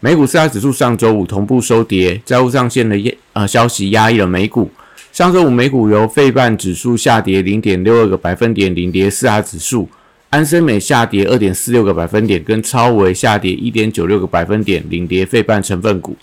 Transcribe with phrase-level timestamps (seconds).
[0.00, 2.96] 美股四大指数上周五同步收跌，债务上限的
[3.32, 4.70] 呃消息压抑了美股。
[5.12, 9.88] 上周五美股由费半指数下跌零点六二个百分点领跌四大指数，
[10.30, 16.16] 安森美下跌二点四六个百分点，跟超维下跌一点九六个百分点领跌费半成分股。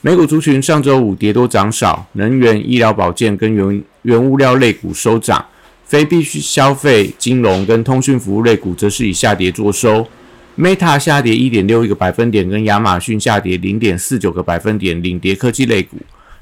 [0.00, 5.44] 美股族群上周五跌多涨少，能源、医疗保健跟原原物料类股收涨。
[5.84, 10.06] 非必需消费、金融跟通讯服务类股则是以下跌作收。
[10.58, 15.96] Meta 下跌一点六一个百分点，跟亚马逊下跌零点四九个百分点，领跌科技类股。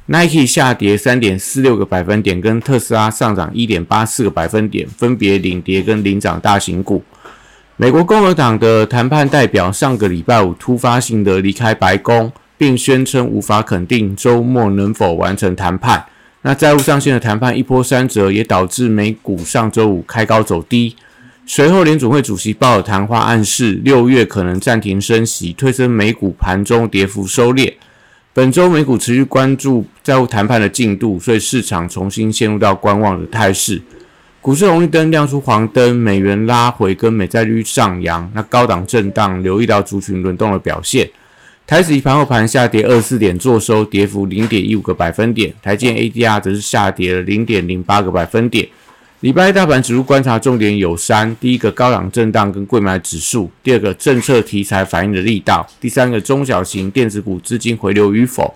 [0.07, 7.05] Nike 下跌三点四六个百分点，跟特斯拉上涨一点八四个百分点，分别领跌跟领涨大型股。
[7.77, 16.07] 美国共和党的谈判代表上个礼拜五突发性的离开白宫，并宣称无法肯定周末能否完成谈判。
[16.41, 20.97] 那债务上限的谈判一波三折，也导致美股上周五开高走低。
[21.49, 27.73] 随后，联总会主席鲍尔谈话暗示，六月可能暂停升息，推升美股盘中跌幅收敛。
[28.35, 33.81] 本周美股持续关注债务谈判的进度，所以市场重新陷入到观望的态势。
[34.43, 38.29] 股市红绿灯亮出黄灯，美元拉回，跟美债率上扬。
[38.35, 41.09] 那高档震荡，留意到族群轮动的表现。
[41.65, 45.55] 台指盘后盘下跌二四点，做收跌幅零点一五个百分点。
[45.63, 48.69] 台建 ADR 则是下跌了零点零八个百分点。
[49.27, 58.55] 礼拜一大盘指数观察重点有三：第一个高档震荡跟贵买指数；第二个政策题材反应的力道；第三个中小型电子股资金回流与否。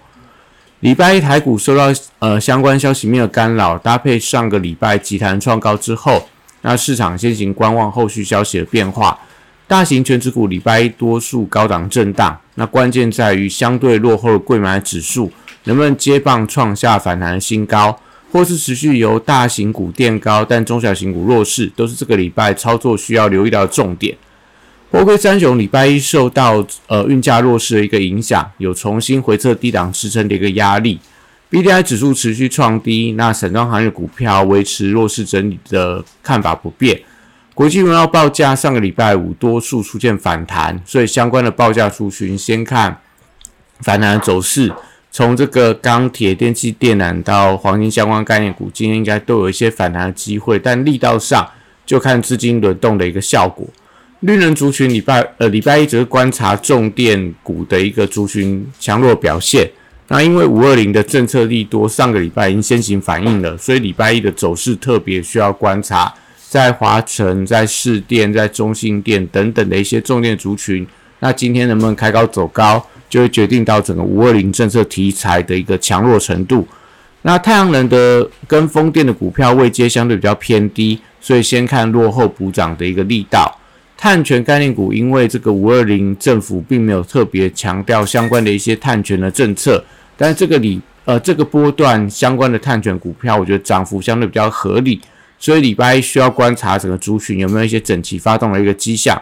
[0.78, 6.28] 礼拜一台股受到呃相关消息面的干扰，搭配上个礼拜集团创高之后，
[6.62, 9.19] 那市场先行观望后续消息的变化。
[9.66, 15.32] 大型全指股礼拜一多数高档震荡，那关键在于相对落后的贵买指数
[15.64, 17.98] 能不能接棒创下反弹新高，
[18.30, 24.16] 或是持续由大型股垫高，但中小型股弱势，都是这个礼拜操作需要留意到的重点。
[24.91, 30.98] 波亏三雄礼拜一受到呃运价弱势的一个影响，有重新回测低档支撑的一个压力。
[31.48, 37.00] B D I 指数持续创低，那散装行业股票维持弱势整理的看法不变。
[37.54, 43.00] 国际原料报价上个礼拜五多数出现反弹，所以相关的报价族群先看
[43.80, 44.72] 反弹的走势。
[45.12, 51.48] 从这个钢铁、电器、电缆到黄金相关概念股，今天应该都有一些反弹的机会，但力道上
[51.84, 53.66] 就看资金轮动的一个效果。
[54.20, 59.69] 绿能族群礼拜呃礼拜一则是观察重电股的一个族群强弱表现。
[60.09, 66.12] 那因为五二零的政策利多上个礼拜已经先行反映了，所以礼拜一的走势特别需要观察。
[66.49, 70.87] 在华晨、在市电、在中信电等等的一些重电族群，
[71.20, 76.66] 那今天能不能开高走高，就会决定到整个五二零政策题材的一个强弱程度。
[77.22, 83.54] 那太阳能的跟风电的股票位阶相对比较偏低，所以先看落后补涨的一个力道。
[83.99, 89.84] 碳权概念股，因为这个五二零政府并没有特别强调相关的一些碳权的政策，
[90.16, 94.99] 但是这个里呃这个波段相关的碳权股票，我觉得涨幅相对比较合理。
[95.38, 99.20] 所以礼拜一需要观察整个族群有没有一些整齐发动的一个迹象。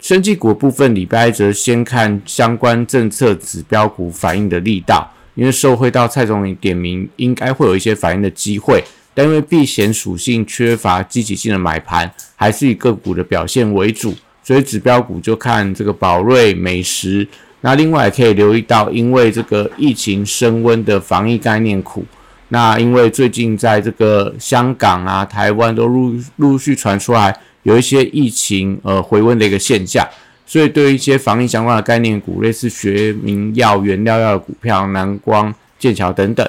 [0.00, 8.82] 生技股部分，礼拜一则先看相关政策指标股反应的力道，因为受惠到蔡总理点名，应该会有一些反应的机会。
[9.12, 14.14] 但因为避险属性缺乏积极性的买盘，还是以个股的表现为主，
[14.44, 17.26] 所以指标股就看这个宝瑞美食。
[17.60, 22.06] 那另外也可以留意到，因为这个疫情升温的防疫概念股。
[22.50, 27.36] 那因为最近在这个香港啊、台湾都陆陆续传出来
[27.68, 30.06] 有一些疫情呃回温的一个现象，
[30.46, 36.48] 所以对于一些防疫相关的概念股，类似学名药、原料药的股票、南光、剑桥等等，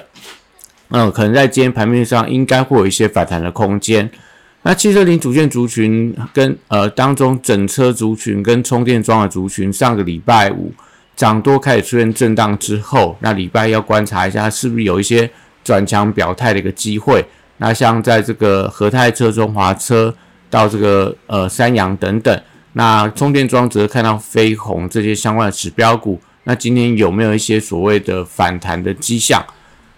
[0.90, 4.10] 嗯，可能在今天盘面上应该会有一些反弹的空间。
[4.64, 10.72] 那汽车零组件族群跟呃当中整车族群跟充电桩的族群，上个礼拜五
[11.16, 15.30] 涨多开始出现震荡之后，那礼拜要观察一下是不是有一些。
[15.62, 17.24] 转强表态的一个机会，
[17.58, 20.16] 那像在这个和泰车、中华车
[20.50, 22.42] 到这个呃三洋等等，
[22.74, 29.44] 那充电桩则看到飞鸿这些相关的指标股，那今天有没有一些所谓的反弹的迹象？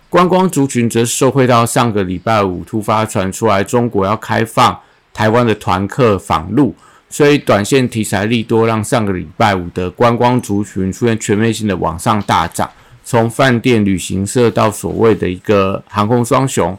[0.09, 4.77] 观光族群则受惠到上个礼拜五突发传出来中国要开放
[5.13, 6.75] 台湾的团客访陆，
[7.09, 12.69] 所以短线题材利多让上个礼拜五的观光族群出现全面性的往上大涨。
[13.03, 16.77] 从饭店、旅行社到所谓的一个航空双雄。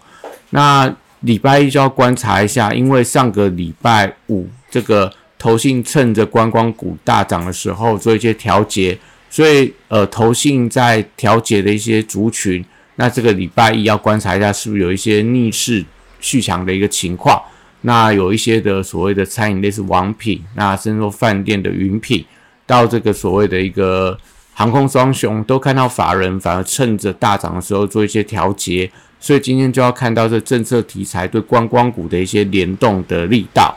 [0.51, 8.97] 那礼拜一就要观察一下，因为上个礼拜五这个投信趁着观光股大涨的时候做一些调节，
[9.31, 12.65] 所以呃投信在调节的一些族群，
[12.97, 15.85] 那这个礼拜一要观察一下是不是有一些逆势
[16.21, 17.41] 续强的一个情况。
[17.83, 22.25] 那有一些的所谓的餐饮类似王品，那甚至说饭店的云品，
[22.67, 24.17] 到这个所谓的一个
[24.55, 28.91] 航空双雄，都看到法人反而趁着大涨的时候做一些调节。
[29.23, 33.73] 所以今天就要看到这政策题材对观光股的一些联动的力道。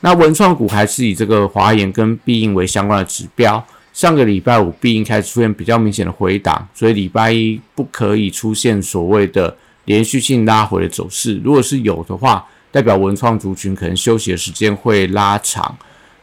[0.00, 3.64] 那文创股还是以这个华研跟必应为相关的指标。
[3.94, 9.56] 上个礼拜五必应开始出现比较明显的回档，所以礼拜一不可以出现所谓的
[9.86, 11.40] 连续性拉回的走势。
[11.42, 15.74] 如果是有的话，代表文创族群可能休息的时间会拉长。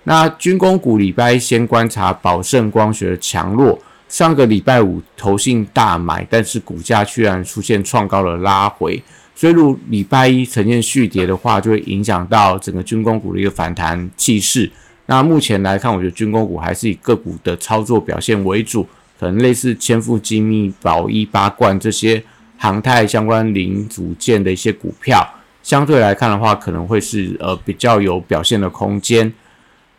[0.03, 3.77] 那军工股礼拜一先观察宝盛光学的强弱。
[4.07, 9.01] 上个礼拜五投信大买，但是股价居然出现创高的拉回，
[9.35, 14.71] 所以如礼拜一呈现续跌的话，就会影响到整个军工股的一个反弹气势。
[15.07, 18.87] 那目前来看，我觉得军工股还是以个股的操作表现为主，
[19.19, 22.23] 可能类似千富精密、宝一、八冠这些
[22.57, 25.27] 航太相关零组件的一些股票，
[25.61, 29.33] 相对来看的话，可能会是呃比较有表现的空间。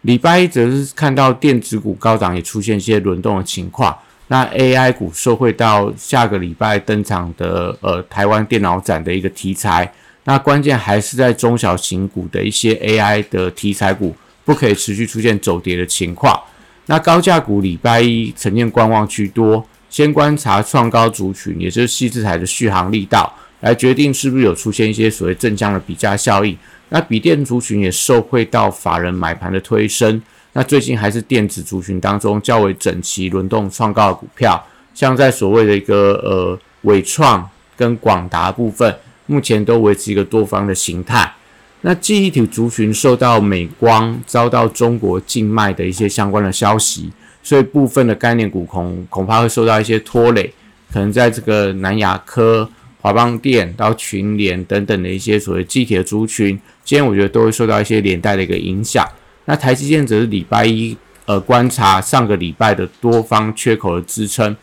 [0.06, 3.94] 礼拜一则是看到电子股高涨，也出现一些轮动的情况。
[4.29, 9.93] 那 AI 股受惠到下个礼拜登场的呃台湾电脑展的一个题材。
[10.23, 14.14] 那关键还是在中小型股的一些 AI 的题材股，
[14.44, 16.41] 不可以持续出现走跌的情况。
[16.87, 26.56] 那高价股礼拜一呈现观望居多，先观察创高族群，也就是细字台的续航力道，来决定是不是有出现一些所谓正向的比价效应。
[26.88, 30.22] 那笔电族群也受惠到法人买盘的推升，
[30.52, 38.96] 那最近还是电子族群当中较为整齐轮动创高的股票，像在所谓的一个呃伟创跟广达部分，
[39.26, 41.32] 目前都维持一个多方的形态。
[41.80, 47.10] 那记忆体族群受到美光遭到中国禁卖的一些相关的消息，
[47.42, 50.52] 所以部分的概念股恐恐怕会受到一些拖累，
[50.92, 52.70] 可能在这个南亚科。
[53.06, 59.08] 华邦电到群联等等的一些所谓具体的族群，今天我觉得都会受到一些连带的一个影响。
[59.44, 64.56] 那台积电则是礼拜一呃观察上个礼拜的多方缺口的支撑，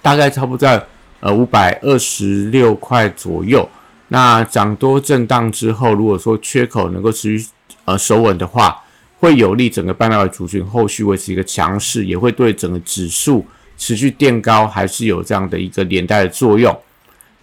[0.00, 0.82] 大概差不多在
[1.20, 3.68] 呃五百二十六块左右。
[4.08, 7.50] 那涨多震荡之后，如果说缺口能够持续
[7.84, 8.82] 呃守稳的话，
[9.18, 13.44] 会有利整个半导体族群后续维持一个强势，也会对整个指数
[13.76, 16.74] 持续垫高，还是有这样的一个连带的作用。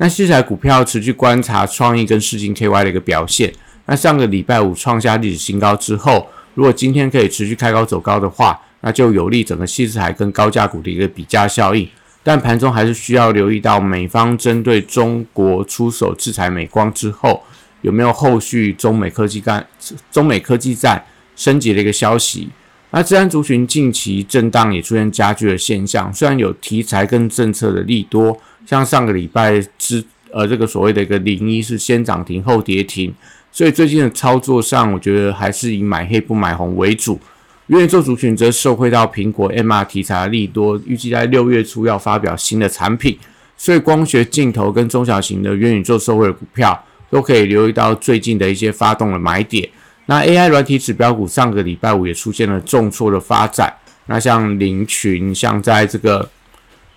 [0.02, 3.54] 那接下来股票持续观察创意跟市金 KY 的一个表现。
[3.86, 11.86] 那上个礼拜五创下历史新高之后，如果今天可以持续开高走高的话，那就有利整个细材跟高价股的一个比价效应。
[12.24, 17.44] 但盘中还是需要留意到美方针对中国出手制裁美光之后，
[17.82, 19.68] 有没有后续中美科技干、
[20.10, 21.04] 中美科技战
[21.36, 22.48] 升级的一个消息。
[22.92, 28.40] 那治安族群近期震荡也出现加剧的现象，虽然有题材跟政策的利多。
[28.70, 33.12] 像上个礼拜之呃，这个所谓的一个零一是先涨停后跌停，
[33.52, 37.20] 所以最近的操作上，我觉得还是以买黑不买红为主。
[37.66, 43.18] 元宇宙族群则受惠到苹果 MR 题材的利多，预计在六月初要发表新的产品，
[43.58, 46.80] 所以光学镜头跟中小型的元宇宙受惠的股票
[47.10, 49.68] 都可以留意到最近的一些发动的买点。
[50.06, 53.74] 那 AI 软体指标股上个礼拜五也出现了重挫的发展，
[54.06, 56.30] 那像林群，像在这个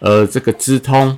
[0.00, 1.16] 呃这个资通。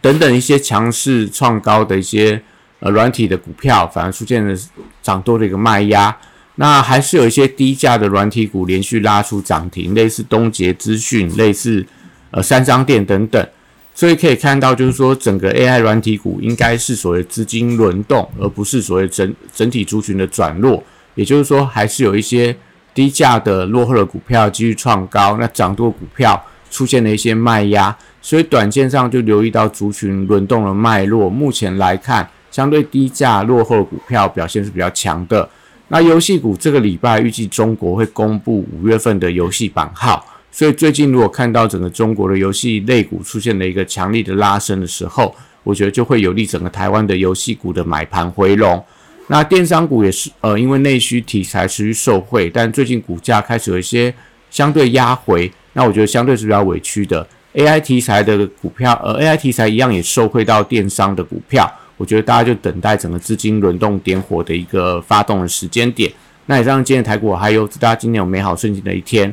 [0.00, 2.42] 等等一些强势创高的一些
[2.80, 4.54] 呃软体的股票，反而出现了
[5.02, 6.16] 涨多的一个卖压。
[6.56, 11.86] 那还是有一些低价的软体股连续拉出涨停，类似东杰资讯、类似
[12.30, 13.48] 呃三商店等等。
[13.94, 20.82] 所以可以看到，就是说整个 AI 软体股应该是所谓资金轮动，而不是所谓整整体族群的转弱。
[21.14, 22.56] 也就是说，还是有一些
[22.94, 26.40] 低价的落后的股票继续创高，那涨多股票
[26.70, 27.96] 出现了一些卖压。
[28.20, 31.30] 所以短线上就留意到族群轮动的脉络。
[31.30, 35.48] 目前来看，相对低价落后的股票表现是比较强的。
[35.88, 48.84] 那游戏股这个礼拜预计中国会公布五月份的游戏版号，所以最近如果看到整个中国的游戏类股出现了一个强力的拉升的时候，我觉得就会有利整个台湾的游戏股的买盘回笼。
[49.28, 54.12] 那电商股也是呃，因为内需题材持续受惠，但最近股价开始有一些
[54.50, 57.26] 相对压回，那我觉得相对是比较委屈的。
[57.58, 66.08] AI 题材的股票，呃，AI 题材一样也受惠到电商的股票，我觉得大家就等待整个资金轮动点火的一个发动的时间点。
[66.46, 69.32] 那以上今天的台股还有祝大家今天有美好顺境的一天。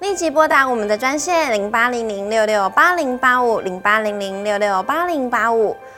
[0.00, 5.74] 立即拨打我们的专线零八零零六六八零八五零八零零六六八零八五。